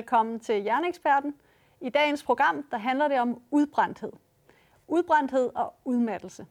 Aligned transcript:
Velkommen 0.00 0.40
til 0.40 0.62
Hjerneeksperten. 0.62 1.34
I 1.80 1.88
dagens 1.88 2.22
program 2.24 2.62
der 2.70 2.78
handler 2.78 3.08
det 3.08 3.20
om 3.20 3.42
udbrændthed. 3.50 4.12
Udbrændthed 4.88 5.50
og 5.54 5.74
udmattelse. 5.84 6.46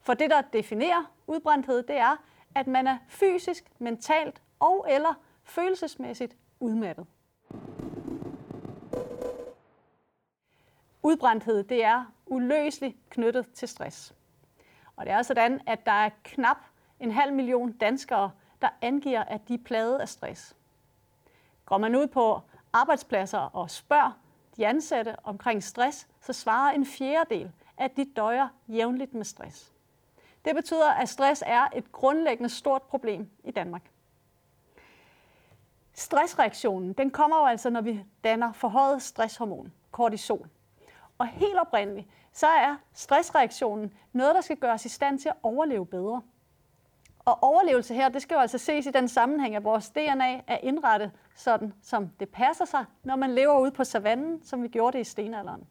For 0.00 0.14
det, 0.14 0.30
der 0.30 0.40
definerer 0.40 1.12
udbrændthed, 1.26 1.82
det 1.82 1.96
er, 1.96 2.16
at 2.54 2.66
man 2.66 2.86
er 2.86 2.98
fysisk, 3.08 3.64
mentalt 3.78 4.42
og 4.60 4.86
eller 4.88 5.14
følelsesmæssigt 5.44 6.36
udmattet. 6.60 7.06
Udbrændthed 11.02 11.64
det 11.64 11.84
er 11.84 12.04
uløseligt 12.26 12.96
knyttet 13.10 13.52
til 13.52 13.68
stress. 13.68 14.14
Og 14.96 15.06
det 15.06 15.12
er 15.12 15.22
sådan, 15.22 15.60
at 15.66 15.86
der 15.86 15.92
er 15.92 16.10
knap 16.24 16.58
en 17.00 17.10
halv 17.10 17.32
million 17.32 17.72
danskere, 17.72 18.30
der 18.62 18.68
angiver, 18.82 19.24
at 19.24 19.48
de 19.48 19.54
er 19.54 19.64
plaget 19.64 19.98
af 19.98 20.08
stress. 20.08 20.56
Går 21.64 21.78
man 21.78 21.96
ud 21.96 22.06
på 22.06 22.40
arbejdspladser 22.76 23.38
og 23.38 23.70
spørger 23.70 24.10
de 24.56 24.66
ansatte 24.66 25.16
omkring 25.24 25.62
stress, 25.62 26.08
så 26.20 26.32
svarer 26.32 26.72
en 26.72 26.86
fjerdedel, 26.86 27.52
at 27.76 27.96
de 27.96 28.04
døjer 28.16 28.48
jævnligt 28.68 29.14
med 29.14 29.24
stress. 29.24 29.72
Det 30.44 30.54
betyder, 30.54 30.90
at 30.90 31.08
stress 31.08 31.42
er 31.46 31.66
et 31.74 31.92
grundlæggende 31.92 32.48
stort 32.48 32.82
problem 32.82 33.30
i 33.44 33.50
Danmark. 33.50 33.90
Stressreaktionen 35.94 36.92
den 36.92 37.10
kommer 37.10 37.40
jo 37.40 37.46
altså, 37.46 37.70
når 37.70 37.80
vi 37.80 38.04
danner 38.24 38.52
forhøjet 38.52 39.02
stresshormon, 39.02 39.72
kortisol. 39.90 40.48
Og 41.18 41.26
helt 41.26 41.58
oprindeligt, 41.58 42.08
så 42.32 42.46
er 42.46 42.76
stressreaktionen 42.92 43.94
noget, 44.12 44.34
der 44.34 44.40
skal 44.40 44.56
gøres 44.56 44.84
i 44.84 44.88
stand 44.88 45.18
til 45.18 45.28
at 45.28 45.36
overleve 45.42 45.86
bedre. 45.86 46.22
Og 47.26 47.42
overlevelse 47.42 47.94
her, 47.94 48.08
det 48.08 48.22
skal 48.22 48.34
jo 48.34 48.40
altså 48.40 48.58
ses 48.58 48.86
i 48.86 48.90
den 48.90 49.08
sammenhæng, 49.08 49.56
at 49.56 49.64
vores 49.64 49.90
DNA 49.90 50.40
er 50.46 50.58
indrettet 50.62 51.10
sådan, 51.34 51.74
som 51.82 52.08
det 52.20 52.28
passer 52.28 52.64
sig, 52.64 52.84
når 53.04 53.16
man 53.16 53.34
lever 53.34 53.58
ude 53.58 53.70
på 53.70 53.84
savannen, 53.84 54.42
som 54.42 54.62
vi 54.62 54.68
gjorde 54.68 54.98
det 54.98 55.00
i 55.00 55.10
stenalderen. 55.10 55.66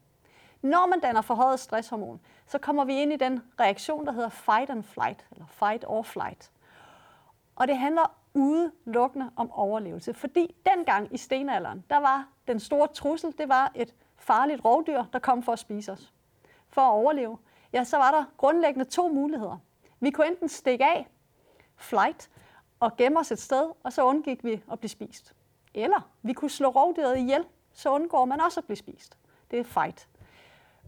Når 0.62 0.88
man 0.88 1.00
danner 1.00 1.22
forhøjet 1.22 1.60
stresshormon, 1.60 2.20
så 2.48 2.58
kommer 2.58 2.86
vi 2.86 3.02
ind 3.02 3.14
i 3.14 3.16
den 3.16 3.42
reaktion, 3.60 4.06
der 4.06 4.12
hedder 4.12 4.30
fight 4.30 4.70
and 4.70 4.84
flight, 4.84 5.26
eller 5.32 5.46
fight 5.48 5.86
or 5.88 6.04
flight. 6.04 6.52
Og 7.56 7.68
det 7.68 7.78
handler 7.78 8.16
udelukkende 8.34 9.32
om 9.36 9.52
overlevelse, 9.52 10.14
fordi 10.14 10.56
dengang 10.66 11.14
i 11.14 11.18
stenalderen, 11.18 11.84
der 11.90 11.98
var 11.98 12.28
den 12.48 12.60
store 12.60 12.88
trussel, 12.88 13.34
det 13.38 13.50
var 13.50 13.72
et 13.76 13.94
farligt 14.18 14.66
rovdyr, 14.66 15.04
der 15.14 15.20
kom 15.20 15.44
for 15.44 15.52
at 15.52 15.60
spise 15.60 15.92
os. 15.92 16.14
For 16.70 16.82
at 16.82 16.92
overleve, 16.92 17.38
ja, 17.74 17.84
så 17.84 17.98
var 17.98 18.12
der 18.12 18.24
grundlæggende 18.38 18.86
to 18.86 19.08
muligheder. 19.08 19.58
Vi 20.00 20.12
kunne 20.12 20.28
enten 20.28 20.50
stikke 20.50 20.86
af, 20.86 21.08
flight, 21.78 22.30
og 22.80 22.98
gemme 22.98 23.20
os 23.20 23.32
et 23.32 23.40
sted, 23.40 23.72
og 23.84 23.94
så 23.94 24.04
undgik 24.04 24.44
vi 24.44 24.64
at 24.72 24.80
blive 24.80 24.90
spist. 24.90 25.34
Eller 25.74 26.10
vi 26.22 26.34
kunne 26.34 26.50
slå 26.50 26.70
rovdyret 26.70 27.18
ihjel, 27.18 27.46
så 27.74 27.90
undgår 27.90 28.26
man 28.26 28.42
også 28.42 28.60
at 28.60 28.66
blive 28.66 28.78
spist. 28.78 29.18
Det 29.52 29.60
er 29.60 29.64
fight. 29.64 30.08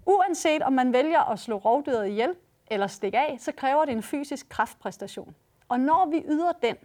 Uanset 0.06 0.62
om 0.62 0.74
man 0.74 0.94
vælger 0.94 1.32
at 1.32 1.40
slå 1.40 1.58
rovdyret 1.58 2.08
ihjel 2.08 2.36
eller 2.68 2.88
stikke 2.88 3.18
af, 3.20 3.38
så 3.40 3.52
kræver 3.52 3.86
det 3.86 3.92
en 3.92 4.04
fysisk 4.04 4.50
kraftpræstation. 4.50 5.36
Og 5.70 5.80
når 5.80 6.06
vi 6.06 6.24
yder 6.28 6.52
den, 6.52 6.76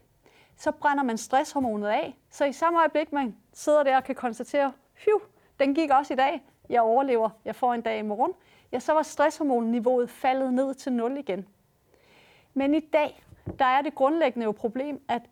så 0.56 0.72
brænder 0.72 1.02
man 1.02 1.18
stresshormonet 1.18 1.88
af, 1.88 2.16
så 2.30 2.44
i 2.44 2.52
samme 2.52 2.78
øjeblik, 2.78 3.12
man 3.12 3.36
sidder 3.52 3.82
der 3.82 3.96
og 3.96 4.04
kan 4.04 4.14
konstatere, 4.14 4.72
hyv, 4.94 5.22
den 5.58 5.74
gik 5.74 5.90
også 5.90 6.12
i 6.12 6.16
dag, 6.16 6.42
jeg 6.68 6.82
overlever, 6.82 7.30
jeg 7.44 7.56
får 7.56 7.74
en 7.74 7.80
dag 7.80 7.98
i 7.98 8.02
morgen, 8.02 8.32
ja, 8.72 8.78
så 8.78 8.92
var 8.92 9.02
stresshormonniveauet 9.02 10.10
faldet 10.10 10.54
ned 10.54 10.74
til 10.74 10.92
0 10.92 11.16
igen. 11.16 11.48
Men 12.54 12.74
i 12.74 12.80
dag, 12.80 13.24
der 13.58 13.64
er 13.64 13.82
det 13.82 13.94
grundlæggende 13.94 14.44
jo 14.44 14.52
problem, 14.52 15.04
at 15.08 15.22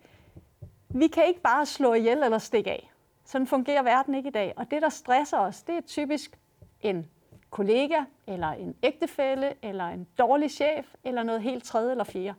vi 0.89 1.07
kan 1.07 1.27
ikke 1.27 1.41
bare 1.41 1.67
slå 1.67 1.95
ihjel 1.95 2.23
eller 2.23 2.39
stikke 2.39 2.71
af. 2.71 2.91
Sådan 3.25 3.47
fungerer 3.47 3.83
verden 3.83 4.15
ikke 4.15 4.29
i 4.29 4.33
dag. 4.33 4.53
Og 4.57 4.71
det, 4.71 4.83
der 4.83 4.89
stresser 4.89 5.39
os, 5.39 5.63
det 5.63 5.77
er 5.77 5.81
typisk 5.81 6.39
en 6.81 7.11
kollega, 7.51 8.01
eller 8.27 8.49
en 8.49 8.75
ægtefælle, 8.83 9.55
eller 9.63 9.89
en 9.89 10.07
dårlig 10.19 10.51
chef, 10.51 10.95
eller 11.05 11.23
noget 11.23 11.43
helt 11.43 11.65
tredje 11.65 11.91
eller 11.91 12.05
fjerde. 12.05 12.35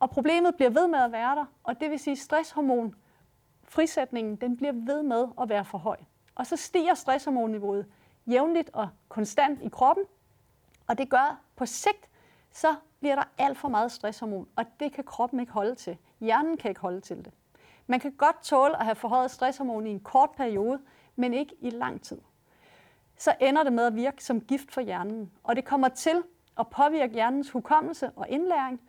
Og 0.00 0.10
problemet 0.10 0.54
bliver 0.54 0.70
ved 0.70 0.88
med 0.88 0.98
at 0.98 1.12
være 1.12 1.36
der, 1.36 1.44
og 1.64 1.80
det 1.80 1.90
vil 1.90 1.98
sige, 1.98 2.12
at 2.12 2.18
stresshormon, 2.18 2.94
frisætningen, 3.64 4.36
den 4.36 4.56
bliver 4.56 4.72
ved 4.72 5.02
med 5.02 5.26
at 5.40 5.48
være 5.48 5.64
for 5.64 5.78
høj. 5.78 5.96
Og 6.34 6.46
så 6.46 6.56
stiger 6.56 6.94
stresshormonniveauet 6.94 7.86
jævnligt 8.26 8.70
og 8.72 8.88
konstant 9.08 9.62
i 9.62 9.68
kroppen, 9.68 10.04
og 10.86 10.98
det 10.98 11.10
gør 11.10 11.40
på 11.56 11.66
sigt, 11.66 12.08
så 12.50 12.74
bliver 13.02 13.14
der 13.14 13.24
alt 13.38 13.58
for 13.58 13.68
meget 13.68 13.92
stresshormon, 13.92 14.48
og 14.56 14.64
det 14.80 14.92
kan 14.92 15.04
kroppen 15.04 15.40
ikke 15.40 15.52
holde 15.52 15.74
til. 15.74 15.96
Hjernen 16.20 16.56
kan 16.56 16.68
ikke 16.68 16.80
holde 16.80 17.00
til 17.00 17.16
det. 17.16 17.32
Man 17.86 18.00
kan 18.00 18.12
godt 18.12 18.42
tåle 18.42 18.78
at 18.78 18.84
have 18.84 18.94
forhøjet 18.94 19.30
stresshormon 19.30 19.86
i 19.86 19.90
en 19.90 20.00
kort 20.00 20.30
periode, 20.36 20.80
men 21.16 21.34
ikke 21.34 21.54
i 21.60 21.70
lang 21.70 22.02
tid. 22.02 22.20
Så 23.16 23.34
ender 23.40 23.62
det 23.62 23.72
med 23.72 23.84
at 23.84 23.94
virke 23.94 24.24
som 24.24 24.40
gift 24.40 24.72
for 24.72 24.80
hjernen, 24.80 25.30
og 25.42 25.56
det 25.56 25.64
kommer 25.64 25.88
til 25.88 26.22
at 26.58 26.68
påvirke 26.68 27.12
hjernens 27.12 27.50
hukommelse 27.50 28.10
og 28.16 28.28
indlæring, 28.28 28.80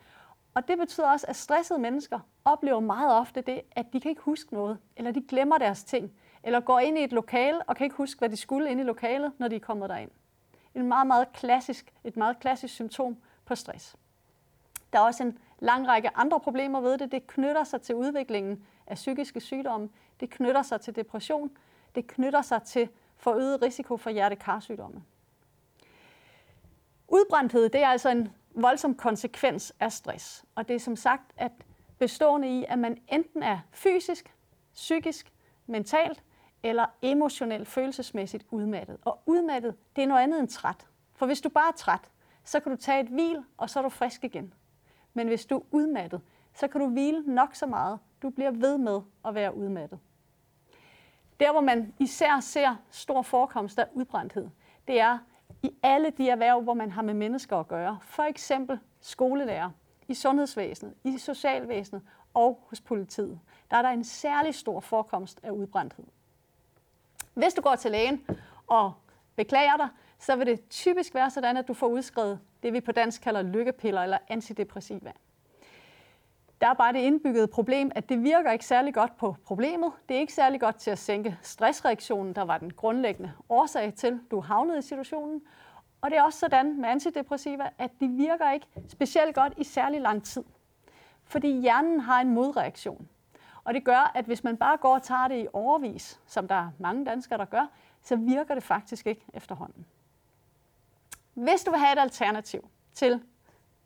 og 0.54 0.68
det 0.68 0.78
betyder 0.78 1.12
også, 1.12 1.26
at 1.30 1.36
stressede 1.36 1.80
mennesker 1.80 2.20
oplever 2.46 2.80
meget 2.80 3.14
ofte 3.20 3.42
det, 3.42 3.62
at 3.72 3.94
de 3.94 4.02
kan 4.02 4.10
ikke 4.10 4.22
huske 4.22 4.54
noget, 4.54 4.78
eller 4.98 5.12
de 5.12 5.22
glemmer 5.22 5.58
deres 5.58 5.84
ting, 5.84 6.12
eller 6.44 6.60
går 6.60 6.80
ind 6.80 6.98
i 6.98 7.04
et 7.04 7.12
lokale 7.12 7.64
og 7.64 7.76
kan 7.76 7.86
ikke 7.86 7.96
huske, 7.96 8.20
hvad 8.20 8.30
de 8.30 8.38
skulle 8.38 8.70
ind 8.70 8.80
i 8.80 8.84
lokalet, 8.84 9.32
når 9.38 9.48
de 9.48 9.56
er 9.56 9.60
kommet 9.60 9.90
derind. 9.90 10.12
En 10.76 10.88
meget, 10.88 11.08
meget 11.08 11.32
klassisk, 11.34 11.94
et 12.04 12.18
meget 12.18 12.40
klassisk 12.40 12.74
symptom 12.74 13.18
på 13.46 13.56
stress. 13.56 13.96
Der 14.94 15.00
er 15.00 15.04
også 15.04 15.24
en 15.24 15.38
lang 15.60 15.88
række 15.88 16.10
andre 16.16 16.40
problemer 16.40 16.82
ved 16.82 16.98
det. 16.98 17.12
Det 17.12 17.28
knytter 17.28 17.64
sig 17.64 17.82
til 17.82 17.96
udviklingen 17.96 18.66
af 18.88 18.96
psykiske 18.96 19.40
sygdomme. 19.40 19.90
Det 20.20 20.30
knytter 20.30 20.62
sig 20.62 20.82
til 20.82 20.96
depression. 20.96 21.52
Det 21.96 22.08
knytter 22.08 22.42
sig 22.42 22.64
til 22.64 22.90
forøget 23.18 23.62
risiko 23.62 23.98
for 23.98 24.10
hjertekarsygdomme. 24.10 25.04
Udbrændthed 27.08 27.70
det 27.70 27.84
er 27.84 27.88
altså 27.88 28.10
en 28.10 28.32
voldsom 28.56 28.96
konsekvens 28.96 29.74
af 29.80 29.92
stress. 29.92 30.46
Og 30.56 30.68
det 30.68 30.76
er 30.76 30.80
som 30.80 30.96
sagt 30.96 31.32
at 31.38 31.52
bestående 32.00 32.60
i, 32.60 32.66
at 32.70 32.80
man 32.80 32.98
enten 33.08 33.44
er 33.44 33.60
fysisk, 33.72 34.34
psykisk, 34.74 35.34
mentalt 35.68 36.24
eller 36.64 36.86
emotionelt 37.02 37.68
følelsesmæssigt 37.68 38.46
udmattet. 38.52 38.98
Og 39.02 39.20
udmattet, 39.26 39.76
det 39.96 40.04
er 40.04 40.08
noget 40.08 40.22
andet 40.22 40.40
end 40.40 40.48
træt. 40.48 40.88
For 41.16 41.26
hvis 41.26 41.42
du 41.42 41.50
bare 41.50 41.68
er 41.68 41.78
træt, 41.78 42.12
så 42.44 42.60
kan 42.60 42.72
du 42.72 42.78
tage 42.78 43.00
et 43.00 43.08
hvil, 43.08 43.44
og 43.58 43.70
så 43.70 43.80
er 43.80 43.84
du 43.84 43.90
frisk 43.90 44.24
igen. 44.24 44.54
Men 45.14 45.28
hvis 45.28 45.46
du 45.46 45.58
er 45.58 45.64
udmattet, 45.72 46.22
så 46.54 46.68
kan 46.68 46.82
du 46.82 46.88
hvile 46.88 47.24
nok 47.26 47.56
så 47.56 47.66
meget. 47.66 48.00
Du 48.22 48.30
bliver 48.30 48.52
ved 48.52 48.78
med 48.78 49.02
at 49.26 49.36
være 49.36 49.56
udmattet. 49.56 50.00
Der, 51.40 51.52
hvor 51.52 51.62
man 51.62 51.94
især 52.00 52.40
ser 52.40 52.76
stor 52.92 53.22
forekomst 53.22 53.80
af 53.80 53.88
udbrændthed, 53.94 54.50
det 54.88 55.00
er 55.00 55.18
i 55.64 55.72
alle 55.84 56.10
de 56.10 56.30
erhverv, 56.30 56.62
hvor 56.62 56.74
man 56.74 56.92
har 56.92 57.02
med 57.02 57.14
mennesker 57.14 57.58
at 57.58 57.68
gøre. 57.68 58.00
For 58.02 58.24
eksempel 58.24 58.80
skolelærer, 59.02 59.70
i 60.08 60.14
sundhedsvæsenet, 60.14 60.94
i 61.04 61.18
socialvæsenet 61.18 62.02
og 62.34 62.64
hos 62.70 62.82
politiet. 62.82 63.40
Der 63.72 63.78
er 63.78 63.82
der 63.82 63.90
en 63.90 64.04
særlig 64.04 64.56
stor 64.56 64.80
forekomst 64.80 65.40
af 65.44 65.52
udbrændthed. 65.52 66.06
Hvis 67.34 67.54
du 67.54 67.62
går 67.62 67.76
til 67.76 67.92
lægen 67.92 68.26
og 68.68 68.94
beklager 69.36 69.78
dig, 69.78 69.88
så 70.20 70.36
vil 70.36 70.48
det 70.48 70.70
typisk 70.70 71.16
være 71.16 71.30
sådan, 71.30 71.58
at 71.58 71.68
du 71.68 71.74
får 71.74 71.88
udskrevet 71.88 72.40
det, 72.64 72.74
vi 72.74 72.82
på 72.82 72.92
dansk 72.92 73.22
kalder 73.22 73.42
lykkepiller 73.42 74.02
eller 74.02 74.18
antidepressiva. 74.28 75.12
Der 76.62 76.70
er 76.70 76.74
bare 76.74 76.94
det 76.94 77.00
indbyggede 77.00 77.48
problem, 77.48 77.92
at 77.96 78.10
det 78.10 78.24
virker 78.24 78.52
ikke 78.52 78.66
særlig 78.66 78.94
godt 78.94 79.18
på 79.18 79.36
problemet. 79.46 79.92
Det 80.10 80.16
er 80.16 80.20
ikke 80.20 80.34
særlig 80.34 80.60
godt 80.60 80.76
til 80.76 80.92
at 80.92 81.00
sænke 81.00 81.38
stressreaktionen, 81.42 82.36
der 82.36 82.42
var 82.42 82.58
den 82.58 82.74
grundlæggende 82.74 83.32
årsag 83.50 83.94
til, 83.94 84.20
du 84.32 84.40
havnede 84.40 84.80
i 84.80 84.82
situationen. 84.82 85.42
Og 86.02 86.10
det 86.10 86.18
er 86.18 86.24
også 86.24 86.40
sådan 86.40 86.82
med 86.82 86.90
antidepressiva, 86.90 87.70
at 87.78 87.92
de 88.00 88.08
virker 88.08 88.52
ikke 88.52 88.68
specielt 88.88 89.36
godt 89.36 89.54
i 89.58 89.64
særlig 89.64 90.02
lang 90.02 90.24
tid. 90.24 90.44
Fordi 91.26 91.62
hjernen 91.62 92.00
har 92.00 92.22
en 92.22 92.30
modreaktion. 92.30 93.08
Og 93.64 93.74
det 93.74 93.84
gør, 93.84 94.12
at 94.16 94.26
hvis 94.26 94.44
man 94.44 94.58
bare 94.58 94.78
går 94.78 94.96
og 94.96 95.04
tager 95.04 95.28
det 95.28 95.44
i 95.44 95.48
overvis, 95.54 96.22
som 96.26 96.48
der 96.48 96.56
er 96.56 96.70
mange 96.80 97.06
danskere, 97.06 97.40
der 97.40 97.46
gør, 97.46 97.72
så 98.02 98.16
virker 98.16 98.54
det 98.54 98.64
faktisk 98.64 99.08
ikke 99.08 99.26
efterhånden. 99.34 99.86
Hvis 101.34 101.64
du 101.64 101.72
vil 101.72 101.80
have 101.80 101.94
et 101.94 102.00
alternativ 102.00 102.70
til 102.94 103.24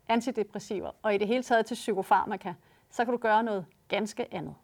antidepressiver 0.08 0.90
og 1.02 1.14
i 1.14 1.18
det 1.18 1.26
hele 1.26 1.42
taget 1.42 1.66
til 1.66 1.74
psykofarmaka, 1.74 2.54
så 2.90 3.04
kan 3.04 3.12
du 3.12 3.18
gøre 3.18 3.42
noget 3.42 3.66
ganske 3.88 4.34
andet. 4.34 4.54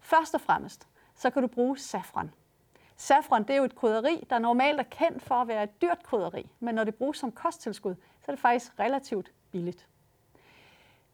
Først 0.00 0.34
og 0.34 0.40
fremmest, 0.40 0.88
så 1.14 1.30
kan 1.30 1.42
du 1.42 1.48
bruge 1.48 1.78
safran. 1.78 2.30
Safran 2.96 3.42
det 3.42 3.50
er 3.50 3.56
jo 3.56 3.64
et 3.64 3.74
krydderi, 3.74 4.26
der 4.30 4.38
normalt 4.38 4.80
er 4.80 4.84
kendt 4.84 5.22
for 5.22 5.34
at 5.34 5.48
være 5.48 5.62
et 5.62 5.82
dyrt 5.82 6.02
krydderi, 6.02 6.50
men 6.60 6.74
når 6.74 6.84
det 6.84 6.94
bruges 6.94 7.18
som 7.18 7.32
kosttilskud, 7.32 7.94
så 7.94 8.24
er 8.32 8.32
det 8.32 8.40
faktisk 8.40 8.78
relativt 8.78 9.32
billigt. 9.50 9.88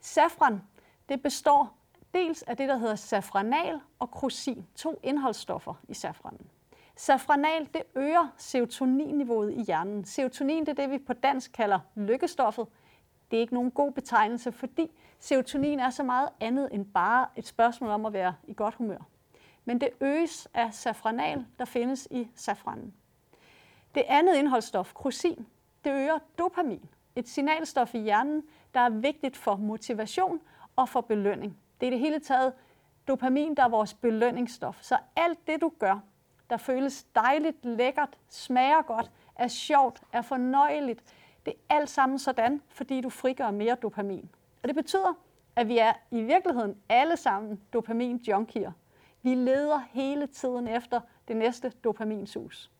Safran 0.00 0.62
det 1.08 1.22
består 1.22 1.76
dels 2.14 2.43
af 2.43 2.56
det, 2.56 2.69
der 2.69 2.76
hedder 2.76 2.94
safranal 2.94 3.81
og 3.99 4.11
krusin, 4.11 4.66
to 4.75 5.00
indholdsstoffer 5.02 5.75
i 5.88 5.94
safranen. 5.94 6.50
Safranal 6.96 7.69
det 7.75 7.82
øger 7.94 8.32
serotoninniveauet 8.37 9.52
i 9.52 9.62
hjernen. 9.62 10.05
Serotonin 10.05 10.67
det 10.67 10.69
er 10.69 10.82
det, 10.82 10.91
vi 10.91 10.99
på 10.99 11.12
dansk 11.12 11.52
kalder 11.52 11.79
lykkestoffet. 11.94 12.67
Det 13.31 13.37
er 13.37 13.41
ikke 13.41 13.55
nogen 13.55 13.70
god 13.70 13.93
betegnelse, 13.93 14.52
fordi 14.52 14.91
serotonin 15.19 15.81
er 15.81 15.91
så 15.91 16.02
meget 16.02 16.29
andet 16.41 16.69
end 16.73 16.87
bare 16.87 17.26
et 17.37 17.46
spørgsmål 17.46 17.91
om 17.91 18.06
at 18.06 18.12
være 18.12 18.35
i 18.46 18.55
godt 18.55 18.75
humør. 18.75 18.99
men 19.64 19.81
det 19.81 19.88
øges 20.00 20.49
af 20.55 20.75
safranal, 20.75 21.46
der 21.58 21.64
findes 21.64 22.08
i 22.11 22.29
safranen. 22.35 22.94
Det 23.94 24.02
andet 24.08 24.37
indholdsstof, 24.37 24.94
krusin, 24.94 25.47
det 25.85 25.93
øger 25.93 26.19
dopamin, 26.38 26.88
et 27.17 27.29
signalstof 27.29 27.94
i 27.94 27.99
hjernen, 27.99 28.43
der 28.75 28.81
er 28.81 28.88
vigtigt 28.88 29.37
for 29.37 29.56
motivation 29.56 30.40
og 30.76 30.88
for 30.88 31.00
belønning. 31.00 31.58
Det 31.81 31.87
er 31.87 31.90
det 31.90 31.99
hele 31.99 32.20
taget 32.20 32.52
dopamin, 33.08 33.55
der 33.55 33.64
er 33.64 33.69
vores 33.69 33.94
belønningsstof. 33.94 34.82
Så 34.82 34.99
alt 35.17 35.47
det, 35.47 35.61
du 35.61 35.73
gør, 35.79 36.00
der 36.50 36.56
føles 36.56 37.05
dejligt, 37.14 37.64
lækkert, 37.64 38.19
smager 38.29 38.82
godt, 38.82 39.11
er 39.37 39.49
sjovt, 39.49 40.02
er 40.12 40.23
fornøjeligt, 40.23 41.05
det 41.46 41.55
er 41.69 41.75
alt 41.75 41.91
sammen 41.91 42.19
sådan, 42.19 42.62
fordi 42.69 43.00
du 43.00 43.11
frigør 43.11 43.50
mere 43.50 43.75
dopamin. 43.75 44.31
Og 44.62 44.69
det 44.69 44.76
betyder, 44.76 45.14
at 45.56 45.69
vi 45.69 45.79
er 45.79 45.93
i 46.11 46.23
virkeligheden 46.23 46.76
alle 46.88 47.17
sammen 47.17 47.61
dopamin-junkier. 47.73 48.73
Vi 49.23 49.35
leder 49.35 49.81
hele 49.93 50.26
tiden 50.26 50.69
efter 50.69 51.00
det 51.29 51.37
næste 51.37 51.73
dopaminsus. 51.85 52.70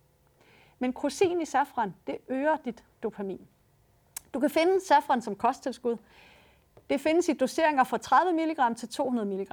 Men 0.78 0.93
krosin 0.93 1.40
i 1.40 1.44
safran, 1.44 1.94
det 2.06 2.19
øger 2.28 2.56
dit 2.56 2.84
dopamin. 3.02 3.49
Du 4.34 4.40
kan 4.40 4.50
finde 4.50 4.87
safran 4.87 5.22
som 5.22 5.37
kosttilskud. 5.37 5.96
Det 6.90 7.00
findes 7.00 7.28
i 7.28 7.32
doseringer 7.32 7.84
fra 7.84 7.99
30 7.99 8.32
mg 8.32 8.76
til 8.76 8.88
200 8.88 9.28
mg. 9.28 9.52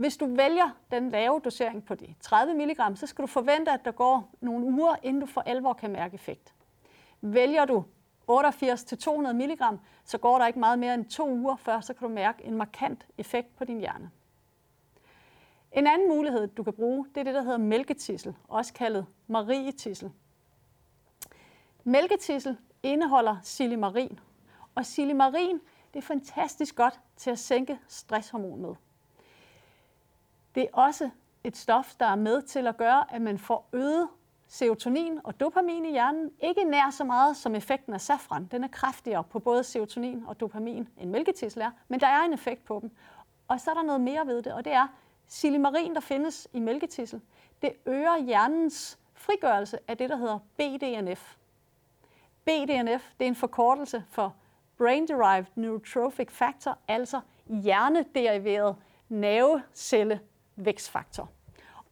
Hvis 0.00 0.16
du 0.16 0.34
vælger 0.34 0.70
den 0.90 1.10
lave 1.10 1.40
dosering 1.44 1.84
på 1.84 1.94
de 1.94 2.14
30 2.20 2.54
mg, 2.54 2.98
så 2.98 3.06
skal 3.06 3.22
du 3.22 3.26
forvente, 3.26 3.70
at 3.70 3.84
der 3.84 3.90
går 3.90 4.30
nogle 4.40 4.66
uger, 4.66 4.96
inden 5.02 5.20
du 5.20 5.26
for 5.26 5.40
alvor 5.40 5.72
kan 5.72 5.90
mærke 5.90 6.14
effekt. 6.14 6.54
Vælger 7.20 7.64
du 7.64 7.84
88 8.26 8.84
til 8.84 8.98
200 8.98 9.34
mg, 9.34 9.60
så 10.04 10.18
går 10.18 10.38
der 10.38 10.46
ikke 10.46 10.58
meget 10.58 10.78
mere 10.78 10.94
end 10.94 11.04
to 11.04 11.30
uger 11.30 11.56
før, 11.56 11.80
så 11.80 11.94
kan 11.94 12.08
du 12.08 12.14
mærke 12.14 12.44
en 12.44 12.56
markant 12.56 13.06
effekt 13.18 13.56
på 13.56 13.64
din 13.64 13.80
hjerne. 13.80 14.10
En 15.72 15.86
anden 15.86 16.08
mulighed, 16.08 16.46
du 16.46 16.62
kan 16.62 16.72
bruge, 16.72 17.06
det 17.14 17.20
er 17.20 17.24
det, 17.24 17.34
der 17.34 17.42
hedder 17.42 17.58
mælketissel, 17.58 18.34
også 18.48 18.72
kaldet 18.72 19.06
marietissel. 19.26 20.10
Mælketissel 21.84 22.56
indeholder 22.82 23.36
silimarin, 23.42 24.20
og 24.74 24.86
silimarin 24.86 25.60
det 25.92 25.98
er 25.98 26.02
fantastisk 26.02 26.76
godt 26.76 27.00
til 27.16 27.30
at 27.30 27.38
sænke 27.38 27.78
stresshormon 27.88 28.62
med. 28.62 28.74
Det 30.54 30.62
er 30.62 30.68
også 30.72 31.10
et 31.44 31.56
stof, 31.56 31.94
der 32.00 32.06
er 32.06 32.16
med 32.16 32.42
til 32.42 32.66
at 32.66 32.76
gøre, 32.76 33.14
at 33.14 33.22
man 33.22 33.38
får 33.38 33.68
øget 33.72 34.08
serotonin 34.48 35.20
og 35.24 35.40
dopamin 35.40 35.84
i 35.84 35.90
hjernen. 35.90 36.30
Ikke 36.40 36.64
nær 36.64 36.90
så 36.90 37.04
meget 37.04 37.36
som 37.36 37.54
effekten 37.54 37.94
af 37.94 38.00
safran. 38.00 38.48
Den 38.50 38.64
er 38.64 38.68
kraftigere 38.68 39.24
på 39.24 39.38
både 39.38 39.64
serotonin 39.64 40.24
og 40.26 40.40
dopamin, 40.40 40.88
end 40.98 41.10
mælketissel 41.10 41.62
er, 41.62 41.70
men 41.88 42.00
der 42.00 42.06
er 42.06 42.22
en 42.22 42.32
effekt 42.32 42.64
på 42.64 42.78
dem. 42.82 42.90
Og 43.48 43.60
så 43.60 43.70
er 43.70 43.74
der 43.74 43.82
noget 43.82 44.00
mere 44.00 44.26
ved 44.26 44.42
det, 44.42 44.52
og 44.52 44.64
det 44.64 44.72
er 44.72 44.86
silimarin, 45.26 45.94
der 45.94 46.00
findes 46.00 46.48
i 46.52 46.60
mælketissel. 46.60 47.20
Det 47.62 47.72
øger 47.86 48.18
hjernens 48.18 48.98
frigørelse 49.14 49.78
af 49.88 49.96
det, 49.96 50.10
der 50.10 50.16
hedder 50.16 50.38
BDNF. 50.38 51.36
BDNF 52.44 53.10
det 53.18 53.24
er 53.24 53.28
en 53.28 53.34
forkortelse 53.34 54.04
for 54.08 54.34
Brain 54.78 55.08
Derived 55.08 55.46
Neurotrophic 55.54 56.30
Factor, 56.30 56.78
altså 56.88 57.20
hjernederiveret 57.46 58.76
vækstfaktor. 60.64 61.28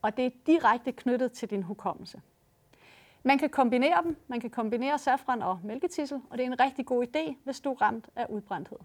Og 0.03 0.17
det 0.17 0.27
er 0.27 0.31
direkte 0.47 0.93
knyttet 0.93 1.33
til 1.33 1.51
din 1.51 1.63
hukommelse. 1.63 2.21
Man 3.23 3.39
kan 3.39 3.51
kombinere 3.51 4.03
dem. 4.03 4.17
Man 4.29 4.41
kan 4.41 4.51
kombinere 4.51 4.99
safran 4.99 5.43
og 5.43 5.61
mælketissel, 5.65 6.21
og 6.31 6.39
det 6.39 6.47
er 6.47 6.51
en 6.51 6.61
rigtig 6.61 6.87
god 6.87 7.07
idé, 7.07 7.35
hvis 7.45 7.61
du 7.61 7.73
er 7.73 7.83
ramt 7.83 8.09
af 8.17 8.27
udbrændthed. 8.29 8.79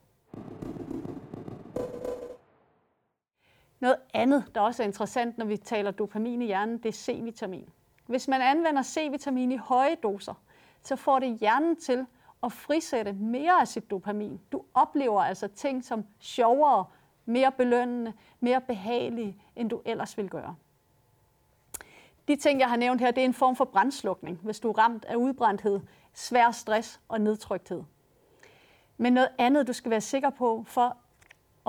Noget 3.79 3.97
andet, 4.13 4.51
der 4.55 4.61
også 4.61 4.83
er 4.83 4.87
interessant, 4.87 5.37
når 5.37 5.45
vi 5.45 5.57
taler 5.57 5.91
dopamin 5.91 6.41
i 6.41 6.45
hjernen, 6.45 6.77
det 6.77 6.85
er 6.85 6.93
C-vitamin. 6.93 7.69
Hvis 8.07 8.27
man 8.27 8.41
anvender 8.41 8.81
C-vitamin 8.81 9.51
i 9.51 9.57
høje 9.57 9.95
doser, 9.95 10.33
så 10.81 10.95
får 10.95 11.19
det 11.19 11.37
hjernen 11.39 11.75
til 11.75 12.05
at 12.43 12.51
frisætte 12.51 13.13
mere 13.13 13.61
af 13.61 13.67
sit 13.67 13.91
dopamin. 13.91 14.39
Du 14.51 14.61
oplever 14.73 15.21
altså 15.21 15.47
ting 15.47 15.83
som 15.83 16.05
sjovere, 16.19 16.85
mere 17.25 17.51
belønnende, 17.51 18.13
mere 18.39 18.61
behagelige, 18.61 19.37
end 19.55 19.69
du 19.69 19.81
ellers 19.85 20.17
vil 20.17 20.29
gøre. 20.29 20.55
De 22.27 22.35
ting, 22.35 22.59
jeg 22.59 22.69
har 22.69 22.75
nævnt 22.75 23.01
her, 23.01 23.11
det 23.11 23.21
er 23.21 23.25
en 23.25 23.33
form 23.33 23.55
for 23.55 23.65
brændslukning, 23.65 24.39
hvis 24.43 24.59
du 24.59 24.69
er 24.69 24.77
ramt 24.77 25.05
af 25.05 25.15
udbrændthed, 25.15 25.79
svær 26.13 26.51
stress 26.51 26.99
og 27.07 27.21
nedtrykthed. 27.21 27.83
Men 28.97 29.13
noget 29.13 29.29
andet, 29.37 29.67
du 29.67 29.73
skal 29.73 29.91
være 29.91 30.01
sikker 30.01 30.29
på 30.29 30.63
for 30.67 30.97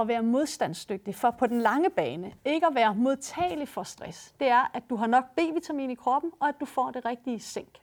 at 0.00 0.08
være 0.08 0.22
modstandsdygtig, 0.22 1.14
for 1.14 1.30
på 1.30 1.46
den 1.46 1.60
lange 1.60 1.90
bane 1.90 2.34
ikke 2.44 2.66
at 2.66 2.74
være 2.74 2.94
modtagelig 2.94 3.68
for 3.68 3.82
stress, 3.82 4.34
det 4.40 4.48
er, 4.48 4.70
at 4.74 4.82
du 4.90 4.96
har 4.96 5.06
nok 5.06 5.24
B-vitamin 5.36 5.90
i 5.90 5.94
kroppen, 5.94 6.32
og 6.40 6.48
at 6.48 6.54
du 6.60 6.64
får 6.64 6.90
det 6.90 7.04
rigtige 7.04 7.38
zink. 7.38 7.78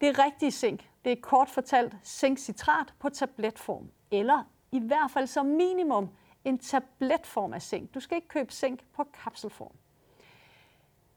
Det 0.00 0.18
rigtige 0.18 0.50
zink, 0.50 0.88
det 1.04 1.12
er 1.12 1.16
kort 1.22 1.50
fortalt 1.50 1.96
zinkcitrat 2.04 2.94
på 2.98 3.08
tabletform, 3.08 3.90
eller 4.10 4.42
i 4.72 4.78
hvert 4.78 5.10
fald 5.10 5.26
som 5.26 5.46
minimum 5.46 6.08
en 6.44 6.58
tabletform 6.58 7.52
af 7.52 7.62
zink. 7.62 7.94
Du 7.94 8.00
skal 8.00 8.16
ikke 8.16 8.28
købe 8.28 8.52
zink 8.52 8.80
på 8.92 9.04
kapselform. 9.24 9.72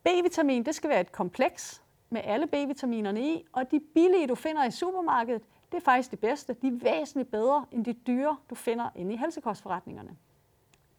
B-vitamin, 0.04 0.66
det 0.66 0.76
skal 0.76 0.90
være 0.90 1.02
et 1.02 1.12
kompleks 1.12 1.82
med 2.10 2.22
alle 2.24 2.48
B-vitaminerne 2.48 3.22
i, 3.22 3.46
og 3.52 3.72
de 3.72 3.80
billige, 3.80 4.28
du 4.28 4.36
finder 4.36 4.66
i 4.66 4.72
supermarkedet, 4.72 5.42
det 5.72 5.78
er 5.78 5.82
faktisk 5.82 6.12
de 6.12 6.18
bedste. 6.18 6.54
De 6.54 6.68
er 6.68 6.72
væsentligt 6.72 7.32
bedre 7.32 7.66
end 7.72 7.86
de 7.86 7.94
dyre, 7.94 8.38
du 8.50 8.56
finder 8.56 8.90
inde 8.96 9.14
i 9.14 9.18
helsekostforretningerne. 9.18 10.16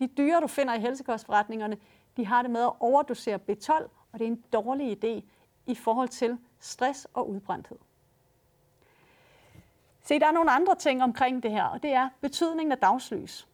De 0.00 0.06
dyre, 0.06 0.40
du 0.40 0.46
finder 0.46 0.74
i 0.74 0.80
helsekostforretningerne, 0.80 1.76
de 2.16 2.26
har 2.26 2.42
det 2.42 2.50
med 2.50 2.62
at 2.62 2.72
overdosere 2.80 3.40
B12, 3.50 3.72
og 4.12 4.18
det 4.18 4.22
er 4.22 4.28
en 4.28 4.44
dårlig 4.52 5.04
idé 5.04 5.24
i 5.66 5.74
forhold 5.74 6.08
til 6.08 6.38
stress 6.60 7.06
og 7.14 7.30
udbrændthed. 7.30 7.78
Se, 10.02 10.18
der 10.18 10.26
er 10.26 10.32
nogle 10.32 10.50
andre 10.50 10.74
ting 10.74 11.02
omkring 11.02 11.42
det 11.42 11.50
her, 11.50 11.64
og 11.64 11.82
det 11.82 11.92
er 11.92 12.08
betydningen 12.20 12.72
af 12.72 12.78
dagslys. 12.78 13.48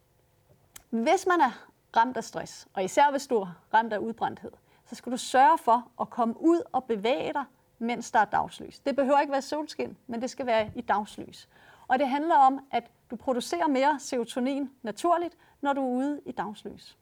Hvis 0.92 1.26
man 1.26 1.40
er 1.40 1.50
ramt 1.96 2.16
af 2.16 2.24
stress, 2.24 2.68
og 2.74 2.84
især 2.84 3.10
hvis 3.10 3.26
du 3.26 3.36
er 3.36 3.54
ramt 3.74 3.92
af 3.92 3.98
udbrændthed, 3.98 4.50
så 4.84 4.94
skal 4.94 5.12
du 5.12 5.16
sørge 5.16 5.58
for 5.58 5.90
at 6.00 6.10
komme 6.10 6.34
ud 6.40 6.60
og 6.72 6.84
bevæge 6.84 7.32
dig, 7.32 7.44
mens 7.78 8.10
der 8.10 8.18
er 8.18 8.24
dagslys. 8.24 8.78
Det 8.80 8.96
behøver 8.96 9.20
ikke 9.20 9.32
være 9.32 9.42
solskin, 9.42 9.96
men 10.06 10.22
det 10.22 10.30
skal 10.30 10.46
være 10.46 10.70
i 10.74 10.80
dagslys. 10.80 11.48
Og 11.88 11.98
det 11.98 12.08
handler 12.08 12.36
om, 12.36 12.60
at 12.70 12.90
du 13.10 13.16
producerer 13.16 13.66
mere 13.66 14.00
serotonin 14.00 14.70
naturligt, 14.82 15.36
når 15.60 15.72
du 15.72 15.80
er 15.80 15.88
ude 15.88 16.20
i 16.26 16.32
dagslys. 16.32 16.98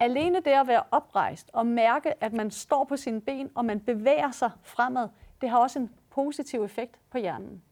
Alene 0.00 0.36
det 0.36 0.50
at 0.50 0.66
være 0.66 0.82
oprejst 0.90 1.50
og 1.52 1.66
mærke, 1.66 2.24
at 2.24 2.32
man 2.32 2.50
står 2.50 2.84
på 2.84 2.96
sine 2.96 3.20
ben, 3.20 3.50
og 3.54 3.64
man 3.64 3.80
bevæger 3.80 4.30
sig 4.30 4.50
fremad, 4.62 5.08
det 5.40 5.50
har 5.50 5.58
også 5.58 5.78
en 5.78 5.90
positiv 6.10 6.64
effekt 6.64 6.98
på 7.10 7.18
hjernen. 7.18 7.62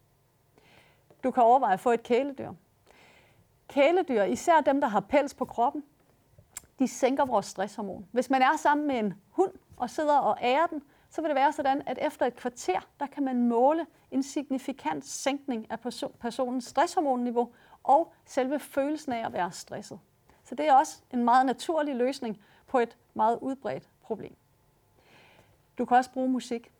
Du 1.24 1.30
kan 1.30 1.42
overveje 1.42 1.74
at 1.74 1.80
få 1.80 1.90
et 1.90 2.02
kæledyr. 2.02 2.52
Kæledyr, 3.68 4.22
især 4.22 4.60
dem, 4.60 4.80
der 4.80 4.88
har 4.88 5.00
pels 5.00 5.34
på 5.34 5.44
kroppen, 5.44 5.84
de 6.78 6.88
sænker 6.88 7.24
vores 7.24 7.46
stresshormon. 7.46 8.08
Hvis 8.12 8.30
man 8.30 8.42
er 8.42 8.56
sammen 8.56 8.86
med 8.86 8.98
en 8.98 9.14
hund 9.30 9.52
og 9.76 9.90
sidder 9.90 10.18
og 10.18 10.38
ærer 10.42 10.66
den, 10.66 10.82
så 11.10 11.20
vil 11.20 11.28
det 11.28 11.34
være 11.34 11.52
sådan, 11.52 11.82
at 11.86 11.98
efter 12.02 12.26
et 12.26 12.36
kvarter, 12.36 12.80
der 13.00 13.06
kan 13.06 13.24
man 13.24 13.48
måle 13.48 13.86
en 14.10 14.22
signifikant 14.22 15.04
sænkning 15.04 15.70
af 15.70 15.80
personens 16.20 16.64
stresshormonniveau 16.64 17.52
og 17.82 18.12
selve 18.24 18.60
følelsen 18.60 19.12
af 19.12 19.26
at 19.26 19.32
være 19.32 19.52
stresset. 19.52 20.00
Så 20.44 20.54
det 20.54 20.68
er 20.68 20.74
også 20.74 21.02
en 21.12 21.24
meget 21.24 21.46
naturlig 21.46 21.96
løsning 21.96 22.38
på 22.66 22.78
et 22.78 22.96
meget 23.14 23.38
udbredt 23.42 23.88
problem. 24.02 24.36
Du 25.78 25.84
kan 25.84 25.96
også 25.96 26.10
bruge 26.10 26.28
musik. 26.28 26.72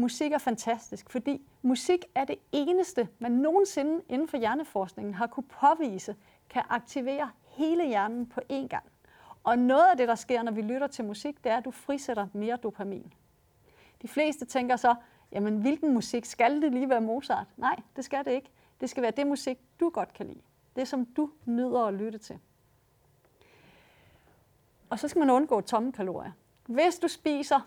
Musik 0.00 0.32
er 0.32 0.38
fantastisk, 0.38 1.10
fordi 1.10 1.42
musik 1.62 2.04
er 2.14 2.24
det 2.24 2.36
eneste, 2.52 3.08
man 3.18 3.32
nogensinde 3.32 4.02
inden 4.08 4.28
for 4.28 4.36
hjerneforskningen 4.36 5.14
har 5.14 5.26
kunne 5.26 5.44
påvise, 5.60 6.16
kan 6.48 6.62
aktivere 6.68 7.30
hele 7.44 7.86
hjernen 7.86 8.26
på 8.26 8.40
én 8.52 8.66
gang. 8.68 8.84
Og 9.44 9.58
noget 9.58 9.90
af 9.90 9.96
det, 9.96 10.08
der 10.08 10.14
sker, 10.14 10.42
når 10.42 10.52
vi 10.52 10.62
lytter 10.62 10.86
til 10.86 11.04
musik, 11.04 11.44
det 11.44 11.52
er, 11.52 11.56
at 11.56 11.64
du 11.64 11.70
frisætter 11.70 12.26
mere 12.32 12.56
dopamin. 12.56 13.12
De 14.02 14.08
fleste 14.08 14.44
tænker 14.44 14.76
så, 14.76 14.94
jamen 15.32 15.60
hvilken 15.60 15.94
musik? 15.94 16.24
Skal 16.24 16.62
det 16.62 16.72
lige 16.72 16.88
være 16.88 17.00
Mozart? 17.00 17.46
Nej, 17.56 17.76
det 17.96 18.04
skal 18.04 18.24
det 18.24 18.30
ikke. 18.30 18.50
Det 18.80 18.90
skal 18.90 19.02
være 19.02 19.12
det 19.16 19.26
musik, 19.26 19.58
du 19.80 19.90
godt 19.90 20.12
kan 20.12 20.26
lide. 20.26 20.42
Det, 20.76 20.88
som 20.88 21.04
du 21.04 21.30
nyder 21.44 21.84
at 21.84 21.94
lytte 21.94 22.18
til. 22.18 22.38
Og 24.90 24.98
så 24.98 25.08
skal 25.08 25.18
man 25.20 25.30
undgå 25.30 25.60
tomme 25.60 25.92
kalorier. 25.92 26.32
Hvis 26.66 26.98
du 26.98 27.08
spiser 27.08 27.60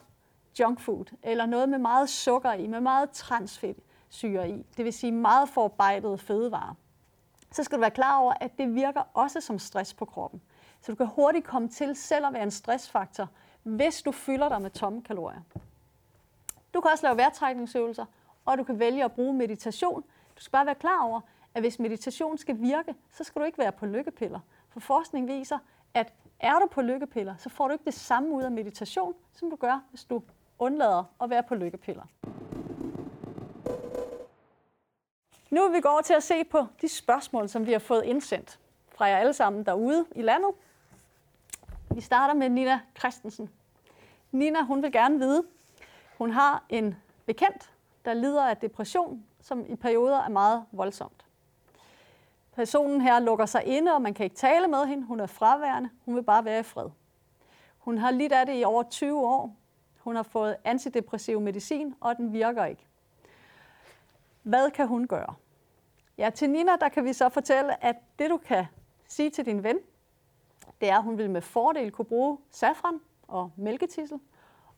junk 0.60 0.80
food, 0.80 1.06
eller 1.24 1.46
noget 1.46 1.70
med 1.70 1.78
meget 1.78 2.10
sukker 2.10 2.54
i, 2.54 2.68
med 2.68 2.82
meget 2.82 3.10
transfedt 3.10 3.78
syre 4.10 4.50
i, 4.50 4.66
det 4.78 4.86
vil 4.86 4.94
sige 4.94 5.12
meget 5.12 5.50
forarbejdede 5.50 6.18
fødevarer, 6.18 6.76
så 7.52 7.64
skal 7.64 7.78
du 7.78 7.80
være 7.80 7.92
klar 7.92 8.18
over, 8.18 8.34
at 8.42 8.58
det 8.58 8.76
virker 8.76 9.02
også 9.14 9.42
som 9.42 9.60
stress 9.60 9.94
på 9.94 10.06
kroppen. 10.06 10.42
Så 10.82 10.92
du 10.92 10.96
kan 10.96 11.08
hurtigt 11.08 11.46
komme 11.46 11.68
til 11.68 11.96
selv 11.96 12.26
at 12.26 12.34
være 12.34 12.44
en 12.44 12.52
stressfaktor, 12.52 13.28
hvis 13.64 14.02
du 14.02 14.12
fylder 14.12 14.50
dig 14.50 14.62
med 14.62 14.70
tomme 14.70 15.02
kalorier. 15.02 15.42
Du 16.74 16.82
kan 16.82 16.92
også 16.92 17.06
lave 17.06 17.18
vejrtrækningsøvelser, 17.18 18.06
og 18.46 18.58
du 18.58 18.64
kan 18.64 18.80
vælge 18.80 19.04
at 19.04 19.12
bruge 19.12 19.34
meditation. 19.34 20.02
Du 20.36 20.42
skal 20.42 20.52
bare 20.52 20.66
være 20.66 20.76
klar 20.76 21.04
over, 21.04 21.22
at 21.54 21.62
hvis 21.62 21.80
meditation 21.80 22.38
skal 22.38 22.62
virke, 22.62 22.96
så 23.12 23.24
skal 23.24 23.42
du 23.42 23.46
ikke 23.46 23.58
være 23.58 23.72
på 23.72 23.86
lykkepiller. 23.86 24.40
For 24.70 24.80
forskning 24.80 25.28
viser, 25.28 25.58
at 25.94 26.14
er 26.40 26.60
du 26.60 26.68
på 26.72 26.82
lykkepiller, 26.82 27.36
så 27.38 27.50
får 27.50 27.68
du 27.68 27.72
ikke 27.72 27.86
det 27.86 27.94
samme 27.94 28.30
ud 28.30 28.44
af 28.44 28.52
meditation, 28.52 29.14
som 29.34 29.50
du 29.50 29.56
gør, 29.56 29.84
hvis 29.90 30.04
du 30.04 30.22
undlader 30.60 31.04
at 31.22 31.30
være 31.30 31.44
på 31.44 31.56
lykkepiller. 31.56 32.04
Nu 35.50 35.64
vil 35.64 35.74
vi 35.74 35.82
gå 35.82 35.90
over 35.90 36.02
til 36.02 36.14
at 36.14 36.24
se 36.24 36.44
på 36.44 36.66
de 36.82 36.88
spørgsmål, 36.88 37.50
som 37.50 37.66
vi 37.66 37.72
har 37.72 37.80
fået 37.80 38.04
indsendt 38.04 38.60
fra 38.96 39.06
jer 39.06 39.18
alle 39.18 39.34
sammen 39.34 39.66
derude 39.66 40.06
i 40.16 40.22
landet. 40.22 40.52
Vi 41.96 42.02
starter 42.02 42.34
med 42.34 42.50
Nina 42.50 42.80
Christensen. 43.00 43.50
Nina, 44.32 44.62
hun 44.62 44.84
vil 44.84 44.92
gerne 44.92 45.20
vide, 45.20 45.44
hun 46.18 46.32
har 46.32 46.64
en 46.70 46.96
bekendt, 47.26 47.72
der 48.06 48.14
lider 48.14 48.44
af 48.44 48.58
depression, 48.58 49.26
som 49.42 49.66
i 49.68 49.76
perioder 49.76 50.18
er 50.22 50.30
meget 50.30 50.66
voldsomt. 50.72 51.26
Personen 52.56 53.02
her 53.02 53.20
lukker 53.20 53.46
sig 53.46 53.64
inde, 53.66 53.94
og 53.94 54.02
man 54.02 54.14
kan 54.14 54.24
ikke 54.24 54.36
tale 54.36 54.68
med 54.68 54.86
hende. 54.86 55.04
Hun 55.06 55.20
er 55.20 55.26
fraværende. 55.26 55.90
Hun 56.06 56.16
vil 56.16 56.24
bare 56.24 56.46
være 56.46 56.60
i 56.60 56.64
fred. 56.64 56.90
Hun 57.78 57.98
har 57.98 58.12
lidt 58.12 58.34
af 58.34 58.46
det 58.46 58.60
i 58.60 58.64
over 58.64 58.84
20 58.84 59.28
år. 59.28 59.56
Hun 60.04 60.16
har 60.16 60.24
fået 60.24 60.56
antidepressiv 60.64 61.42
medicin, 61.42 61.96
og 62.00 62.18
den 62.18 62.34
virker 62.34 62.66
ikke. 62.66 62.88
Hvad 64.44 64.72
kan 64.72 64.88
hun 64.88 65.08
gøre? 65.08 65.34
Ja, 66.18 66.30
til 66.30 66.50
Nina, 66.50 66.72
der 66.76 66.90
kan 66.90 67.06
vi 67.06 67.14
så 67.14 67.30
fortælle, 67.30 67.84
at 67.84 67.96
det 68.20 68.30
du 68.30 68.38
kan 68.38 68.66
sige 69.08 69.30
til 69.30 69.46
din 69.46 69.64
ven, 69.64 69.80
det 70.82 70.90
er, 70.90 70.98
at 70.98 71.04
hun 71.04 71.18
vil 71.18 71.30
med 71.30 71.42
fordel 71.42 71.92
kunne 71.92 72.06
bruge 72.06 72.38
safran 72.52 73.00
og 73.28 73.52
mælketissel, 73.56 74.20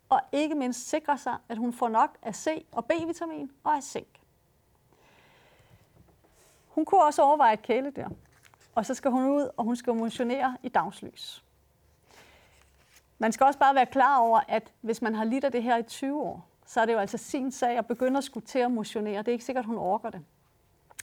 og 0.09 0.21
ikke 0.31 0.55
mindst 0.55 0.89
sikre 0.89 1.17
sig, 1.17 1.37
at 1.49 1.57
hun 1.57 1.73
får 1.73 1.89
nok 1.89 2.17
af 2.21 2.35
C 2.35 2.65
og 2.71 2.85
B-vitamin 2.85 3.51
og 3.63 3.75
af 3.75 3.83
zink. 3.83 4.21
Hun 6.67 6.85
kunne 6.85 7.03
også 7.03 7.21
overveje 7.21 7.53
et 7.53 7.61
kæledyr, 7.61 8.09
og 8.75 8.85
så 8.85 8.93
skal 8.93 9.11
hun 9.11 9.29
ud, 9.29 9.49
og 9.57 9.63
hun 9.63 9.75
skal 9.75 9.93
motionere 9.93 10.57
i 10.63 10.69
dagslys. 10.69 11.45
Man 13.25 13.31
skal 13.31 13.45
også 13.45 13.59
bare 13.59 13.75
være 13.75 13.85
klar 13.85 14.19
over, 14.19 14.39
at 14.47 14.71
hvis 14.81 15.01
man 15.01 15.15
har 15.15 15.23
lidt 15.23 15.43
af 15.43 15.51
det 15.51 15.63
her 15.63 15.77
i 15.77 15.83
20 15.83 16.21
år, 16.21 16.47
så 16.65 16.81
er 16.81 16.85
det 16.85 16.93
jo 16.93 16.97
altså 16.97 17.17
sin 17.17 17.51
sag 17.51 17.77
at 17.77 17.85
begynde 17.85 18.17
at 18.17 18.23
skulle 18.23 18.45
til 18.45 18.59
at 18.59 18.71
motionere. 18.71 19.17
Det 19.17 19.27
er 19.27 19.31
ikke 19.31 19.45
sikkert, 19.45 19.65
hun 19.65 19.77
orker 19.77 20.09
det. 20.09 20.21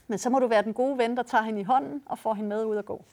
Men 0.07 0.17
så 0.17 0.29
må 0.29 0.39
du 0.39 0.47
være 0.47 0.61
den 0.61 0.73
gode 0.73 0.97
ven, 0.97 1.17
der 1.17 1.23
tager 1.23 1.43
hende 1.43 1.61
i 1.61 1.63
hånden 1.63 2.03
og 2.05 2.19
får 2.19 2.33
hende 2.33 2.49
med 2.49 2.65
ud 2.65 2.77
at 2.77 2.85
gå. 2.85 3.05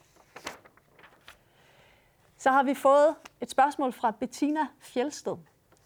Så 2.37 2.51
har 2.51 2.63
vi 2.63 2.75
fået 2.75 3.15
et 3.41 3.51
spørgsmål 3.51 3.93
fra 3.93 4.11
Bettina 4.11 4.67
Fjelsted. 4.81 5.37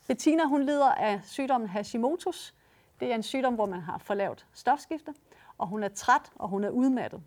Bettina 0.07 0.45
hun 0.45 0.63
lider 0.63 0.91
af 0.91 1.21
sygdommen 1.25 1.71
Hashimoto's. 1.71 2.53
Det 3.01 3.11
er 3.11 3.15
en 3.15 3.23
sygdom, 3.23 3.55
hvor 3.55 3.67
man 3.67 3.81
har 3.81 3.99
for 3.99 4.15
lavt 4.15 4.47
stofskifte, 4.53 5.15
og 5.59 5.67
hun 5.67 5.83
er 5.83 5.89
træt, 5.89 6.33
og 6.35 6.49
hun 6.49 6.65
er 6.65 6.71
udmattet. 6.71 7.23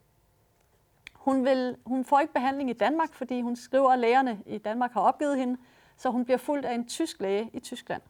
Hun, 1.14 1.46
vil, 1.46 1.78
hun 1.86 2.06
får 2.06 2.20
ikke 2.20 2.34
behandling 2.34 2.70
i 2.70 2.74
Danmark, 2.74 3.14
fordi 3.14 3.42
hun 3.42 3.56
skriver, 3.56 3.92
at 3.92 4.00
lægerne 4.00 4.42
i 4.46 4.58
Danmark 4.58 4.92
har 4.92 5.02
opgivet 5.02 5.38
hende, 5.38 5.58
så 5.98 6.10
hun 6.10 6.26
bliver 6.26 6.38
fuldt 6.38 6.66
af 6.66 6.76
en 6.76 6.88
tysk 6.88 7.22
læge 7.22 7.50
i 7.54 7.60
Tyskland. 7.60 8.02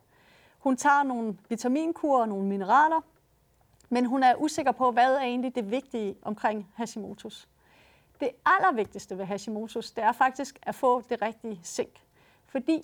Hun 0.59 0.77
tager 0.77 1.03
nogle 1.03 1.37
vitaminkurer 1.49 2.21
og 2.21 2.29
nogle 2.29 2.47
mineraler, 2.47 3.01
men 3.89 4.05
hun 4.05 4.23
er 4.23 4.35
usikker 4.35 4.71
på, 4.71 4.91
hvad 4.91 5.15
er 5.15 5.21
egentlig 5.21 5.55
det 5.55 5.71
vigtige 5.71 6.15
omkring 6.21 6.73
Hashimoto's. 6.79 7.47
Det 8.19 8.29
allervigtigste 8.45 9.17
ved 9.17 9.25
Hashimoto's, 9.25 9.93
det 9.95 10.03
er 10.03 10.11
faktisk 10.11 10.59
at 10.61 10.75
få 10.75 11.01
det 11.09 11.21
rigtige 11.21 11.61
zink. 11.63 12.03
Fordi 12.45 12.81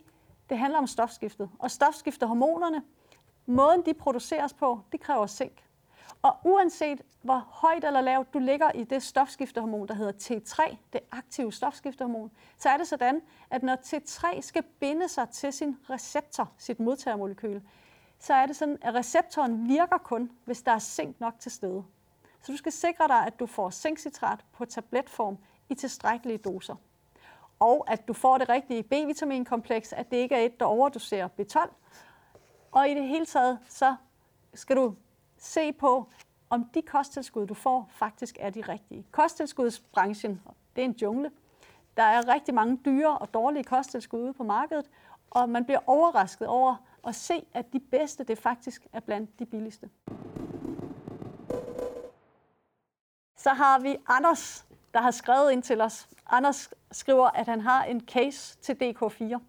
det 0.50 0.58
handler 0.58 0.80
om 0.80 0.88
stofskiftet. 0.88 1.50
Og 1.60 1.72
stofskiftehormonerne, 1.72 2.84
måden 3.46 3.86
de 3.86 3.94
produceres 3.94 4.54
på, 4.54 4.80
det 4.92 5.00
kræver 5.00 5.28
zink. 5.28 5.64
Og 6.24 6.38
uanset 6.44 7.02
hvor 7.22 7.48
højt 7.52 7.84
eller 7.84 8.02
lavt 8.02 8.34
du 8.34 8.40
ligger 8.40 8.72
i 8.72 8.84
det 8.84 9.04
stofskiftehormon, 9.04 9.88
der 9.88 9.94
hedder 9.94 10.12
T3, 10.12 10.76
det 10.94 11.02
aktive 11.12 11.54
stofskiftehormon, 11.54 12.32
så 12.58 12.70
er 12.70 12.78
det 12.78 12.88
sådan, 12.88 13.22
at 13.50 13.64
når 13.64 13.76
T3 13.76 14.42
skal 14.42 14.64
binde 14.80 15.08
sig 15.08 15.30
til 15.30 15.54
sin 15.54 15.78
receptor, 15.90 16.52
sit 16.58 16.80
modtagermolekyl, 16.80 17.62
så 18.20 18.34
er 18.34 18.46
det 18.46 18.56
sådan, 18.56 18.78
at 18.82 18.94
receptoren 18.94 19.68
virker 19.68 19.98
kun, 19.98 20.32
hvis 20.46 20.62
der 20.62 20.72
er 20.72 20.80
zink 20.80 21.20
nok 21.20 21.34
til 21.40 21.52
stede. 21.52 21.84
Så 22.42 22.52
du 22.52 22.58
skal 22.58 22.72
sikre 22.72 23.08
dig, 23.08 23.26
at 23.26 23.40
du 23.40 23.46
får 23.46 23.70
zinkcitrat 23.70 24.40
på 24.54 24.66
tabletform 24.66 25.38
i 25.70 25.76
tilstrækkelige 25.76 26.38
doser. 26.38 26.76
Og 27.60 27.86
at 27.92 28.08
du 28.08 28.14
får 28.14 28.38
det 28.38 28.50
rigtige 28.50 28.84
B-vitaminkompleks, 28.84 29.94
at 29.94 30.12
det 30.12 30.18
ikke 30.18 30.36
er 30.36 30.40
et, 30.40 30.60
der 30.60 30.66
overdoserer 30.66 31.28
B12. 31.40 31.74
Og 32.72 32.90
i 32.90 32.94
det 32.94 33.08
hele 33.08 33.26
taget, 33.26 33.60
så 33.70 33.96
skal 34.54 34.76
du 34.76 34.96
se 35.44 35.74
på, 35.74 36.10
om 36.50 36.66
de 36.74 36.82
kosttilskud, 36.82 37.48
du 37.48 37.54
får, 37.54 37.88
faktisk 37.90 38.38
er 38.40 38.50
de 38.50 38.62
rigtige. 38.62 39.06
Kosttilskudsbranchen, 39.12 40.42
det 40.76 40.82
er 40.82 40.86
en 40.86 40.96
jungle. 41.02 41.32
Der 41.98 42.04
er 42.04 42.34
rigtig 42.34 42.54
mange 42.54 42.80
dyre 42.86 43.18
og 43.18 43.34
dårlige 43.34 43.64
kosttilskud 43.64 44.20
ude 44.20 44.34
på 44.34 44.44
markedet, 44.44 44.90
og 45.32 45.50
man 45.50 45.66
bliver 45.66 45.80
overrasket 45.88 46.48
over 46.48 46.76
at 47.08 47.16
se, 47.16 47.46
at 47.54 47.74
de 47.74 47.80
bedste, 47.80 48.24
det 48.24 48.38
faktisk 48.38 48.88
er 48.94 49.00
blandt 49.00 49.40
de 49.40 49.46
billigste. 49.46 49.90
Så 53.38 53.50
har 53.50 53.80
vi 53.80 53.98
Anders, 54.08 54.66
der 54.94 55.02
har 55.02 55.12
skrevet 55.12 55.52
ind 55.52 55.64
til 55.64 55.82
os. 55.82 56.10
Anders 56.28 56.70
skriver, 56.92 57.28
at 57.28 57.48
han 57.48 57.62
har 57.62 57.84
en 57.84 58.02
case 58.02 58.58
til 58.58 58.74
DK4. 58.74 59.40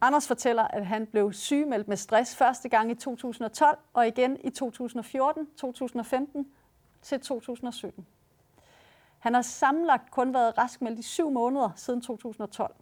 Anders 0.00 0.28
fortæller, 0.28 0.62
at 0.62 0.86
han 0.86 1.06
blev 1.06 1.32
sygemeldt 1.32 1.88
med 1.88 1.96
stress 1.96 2.36
første 2.36 2.68
gang 2.68 2.90
i 2.90 2.94
2012, 2.94 3.78
og 3.92 4.06
igen 4.06 4.36
i 4.44 4.50
2014, 4.50 5.48
2015 5.56 6.46
til 7.02 7.20
2017. 7.20 8.06
Han 9.18 9.34
har 9.34 9.42
sammenlagt 9.42 10.10
kun 10.10 10.34
været 10.34 10.58
raskmeldt 10.58 10.98
i 10.98 11.02
syv 11.02 11.30
måneder 11.30 11.70
siden 11.76 12.00
2012. 12.00 12.74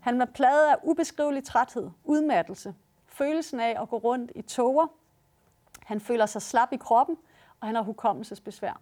Han 0.00 0.18
var 0.18 0.24
plaget 0.24 0.68
af 0.68 0.76
ubeskrivelig 0.82 1.44
træthed, 1.44 1.90
udmattelse, 2.04 2.74
følelsen 3.06 3.60
af 3.60 3.82
at 3.82 3.88
gå 3.88 3.96
rundt 3.96 4.32
i 4.34 4.42
tåger. 4.42 4.86
Han 5.82 6.00
føler 6.00 6.26
sig 6.26 6.42
slap 6.42 6.72
i 6.72 6.76
kroppen, 6.76 7.16
og 7.60 7.68
han 7.68 7.74
har 7.74 7.82
hukommelsesbesvær. 7.82 8.80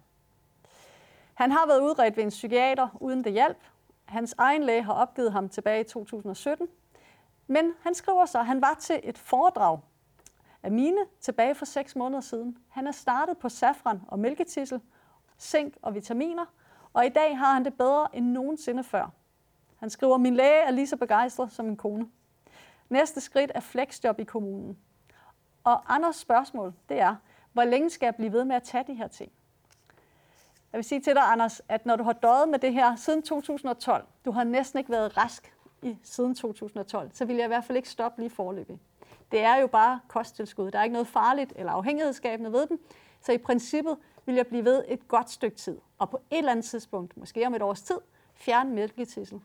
Han 1.33 1.51
har 1.51 1.67
været 1.67 1.81
udredt 1.81 2.17
ved 2.17 2.23
en 2.23 2.29
psykiater 2.29 2.87
uden 2.99 3.23
det 3.23 3.33
hjælp. 3.33 3.57
Hans 4.05 4.35
egen 4.37 4.63
læge 4.63 4.83
har 4.83 4.93
opgivet 4.93 5.31
ham 5.31 5.49
tilbage 5.49 5.81
i 5.81 5.83
2017. 5.83 6.67
Men 7.51 7.73
han 7.81 7.93
skriver 7.93 8.25
så, 8.25 8.39
at 8.39 8.45
han 8.45 8.61
var 8.61 8.73
til 8.79 8.99
et 9.03 9.17
foredrag 9.17 9.79
af 10.63 10.71
mine 10.71 10.97
tilbage 11.19 11.55
for 11.55 11.65
seks 11.65 11.95
måneder 11.95 12.21
siden. 12.21 12.57
Han 12.69 12.87
er 12.87 12.91
startet 12.91 13.37
på 13.37 13.49
safran 13.49 14.01
og 14.07 14.19
mælketissel, 14.19 14.81
zink 15.39 15.77
og 15.81 15.95
vitaminer, 15.95 16.45
og 16.93 17.05
i 17.05 17.09
dag 17.09 17.37
har 17.37 17.53
han 17.53 17.65
det 17.65 17.73
bedre 17.73 18.15
end 18.15 18.25
nogensinde 18.25 18.83
før. 18.83 19.11
Han 19.77 19.89
skriver, 19.89 20.17
min 20.17 20.35
læge 20.35 20.61
er 20.61 20.71
lige 20.71 20.87
så 20.87 20.97
begejstret 20.97 21.51
som 21.51 21.65
min 21.65 21.77
kone. 21.77 22.07
Næste 22.89 23.21
skridt 23.21 23.51
er 23.55 23.59
flexjob 23.59 24.19
i 24.19 24.23
kommunen. 24.23 24.77
Og 25.63 25.93
Anders 25.93 26.15
spørgsmål, 26.15 26.73
det 26.89 26.99
er, 26.99 27.15
hvor 27.53 27.63
længe 27.63 27.89
skal 27.89 28.05
jeg 28.05 28.15
blive 28.15 28.31
ved 28.31 28.45
med 28.45 28.55
at 28.55 28.63
tage 28.63 28.83
de 28.87 28.93
her 28.93 29.07
ting? 29.07 29.31
Jeg 30.71 30.77
vil 30.77 30.85
sige 30.85 31.01
til 31.01 31.15
dig, 31.15 31.23
Anders, 31.23 31.61
at 31.69 31.85
når 31.85 31.95
du 31.95 32.03
har 32.03 32.13
døjet 32.13 32.49
med 32.49 32.59
det 32.59 32.73
her 32.73 32.95
siden 32.95 33.21
2012, 33.21 34.07
du 34.25 34.31
har 34.31 34.43
næsten 34.43 34.79
ikke 34.79 34.91
været 34.91 35.17
rask 35.17 35.53
i 35.81 35.97
siden 36.03 36.35
2012, 36.35 37.11
så 37.13 37.25
vil 37.25 37.35
jeg 37.35 37.45
i 37.45 37.47
hvert 37.47 37.63
fald 37.63 37.77
ikke 37.77 37.89
stoppe 37.89 38.21
lige 38.21 38.29
forløbig. 38.29 38.79
Det 39.31 39.39
er 39.39 39.55
jo 39.55 39.67
bare 39.67 39.99
kosttilskud. 40.07 40.71
Der 40.71 40.79
er 40.79 40.83
ikke 40.83 40.93
noget 40.93 41.07
farligt 41.07 41.53
eller 41.55 41.71
afhængighedsskabende 41.71 42.51
ved 42.51 42.67
dem. 42.67 42.85
Så 43.21 43.31
i 43.31 43.37
princippet 43.37 43.97
vil 44.25 44.35
jeg 44.35 44.47
blive 44.47 44.65
ved 44.65 44.83
et 44.87 45.07
godt 45.07 45.29
stykke 45.29 45.57
tid. 45.57 45.77
Og 45.97 46.09
på 46.09 46.17
et 46.29 46.37
eller 46.37 46.51
andet 46.51 46.65
tidspunkt, 46.65 47.17
måske 47.17 47.47
om 47.47 47.55
et 47.55 47.61
års 47.61 47.81
tid, 47.81 47.97
fjerne 48.33 48.73
mælketissel. 48.73 49.41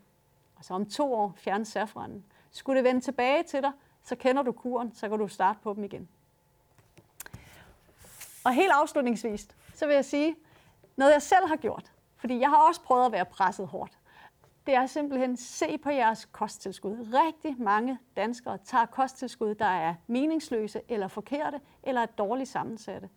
Og 0.57 0.64
så 0.64 0.75
om 0.75 0.87
to 0.87 1.14
år 1.14 1.35
fjerne 1.37 1.64
safranen. 1.64 2.25
Skulle 2.50 2.76
det 2.76 2.85
vende 2.85 3.00
tilbage 3.00 3.43
til 3.43 3.62
dig, 3.62 3.73
så 4.02 4.16
kender 4.16 4.43
du 4.43 4.52
kuren, 4.52 4.95
så 4.95 5.09
kan 5.09 5.19
du 5.19 5.28
starte 5.28 5.59
på 5.62 5.75
dem 5.75 5.85
igen. 5.85 6.09
Og 8.45 8.52
helt 8.52 8.73
afslutningsvis, 8.73 9.49
så 9.75 9.87
vil 9.87 9.95
jeg 9.95 10.05
sige, 10.05 10.37
noget 10.97 11.12
jeg 11.12 11.23
selv 11.23 11.47
har 11.47 11.57
gjort, 11.57 11.93
fordi 12.16 12.40
jeg 12.40 12.49
har 12.49 12.57
også 12.57 12.81
prøvet 12.81 13.07
at 13.07 13.12
være 13.12 13.25
presset 13.25 13.66
hårdt, 13.66 13.96
det 14.66 14.75
er 14.75 14.87
simpelthen 14.87 15.37
se 15.37 15.78
på 15.78 15.90
jeres 15.90 16.25
kosttilskud. 16.25 17.08
Rigtig 17.14 17.62
mange 17.62 17.99
danskere 18.16 18.58
tager 18.58 18.87
kosttilskud, 18.87 19.54
der 19.54 19.66
er 19.66 19.94
meningsløse 20.06 20.80
eller 20.88 21.08
forkerte 21.08 21.61
eller 21.82 22.00
er 22.00 22.06
dårligt 22.06 22.49
sammensatte. 22.49 23.08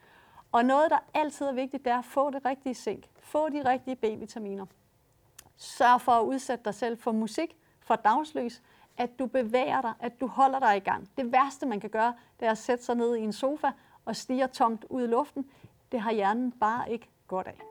Og 0.51 0.65
noget, 0.65 0.91
der 0.91 0.97
altid 1.13 1.45
er 1.45 1.51
vigtigt, 1.51 1.85
det 1.85 1.93
er 1.93 1.97
at 1.97 2.05
få 2.05 2.29
det 2.29 2.45
rigtige 2.45 2.75
zink. 2.75 3.05
Få 3.19 3.49
de 3.49 3.69
rigtige 3.69 3.95
B-vitaminer. 3.95 4.65
Sørg 5.57 6.01
for 6.01 6.11
at 6.11 6.23
udsætte 6.23 6.63
dig 6.63 6.75
selv 6.75 6.97
for 6.97 7.11
musik, 7.11 7.57
for 7.79 7.95
dagslys, 7.95 8.61
at 8.97 9.19
du 9.19 9.25
bevæger 9.25 9.81
dig, 9.81 9.93
at 9.99 10.19
du 10.19 10.27
holder 10.27 10.59
dig 10.59 10.77
i 10.77 10.79
gang. 10.79 11.09
Det 11.17 11.31
værste, 11.31 11.65
man 11.65 11.79
kan 11.79 11.89
gøre, 11.89 12.13
det 12.39 12.45
er 12.45 12.51
at 12.51 12.57
sætte 12.57 12.83
sig 12.83 12.95
ned 12.95 13.15
i 13.15 13.21
en 13.21 13.33
sofa 13.33 13.67
og 14.05 14.15
stige 14.15 14.47
tomt 14.47 14.85
ud 14.89 15.03
i 15.03 15.07
luften. 15.07 15.45
Det 15.91 16.01
har 16.01 16.11
hjernen 16.11 16.51
bare 16.51 16.91
ikke 16.91 17.09
godt 17.27 17.47
af. 17.47 17.68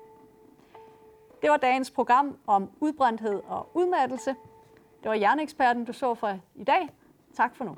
Det 1.42 1.50
var 1.50 1.56
dagens 1.56 1.90
program 1.90 2.38
om 2.46 2.70
udbrændthed 2.80 3.42
og 3.46 3.70
udmattelse. 3.74 4.30
Det 5.02 5.08
var 5.08 5.14
hjerneeksperten, 5.14 5.84
du 5.84 5.92
så 5.92 6.14
fra 6.14 6.38
i 6.54 6.64
dag. 6.64 6.88
Tak 7.36 7.56
for 7.56 7.64
nu. 7.64 7.76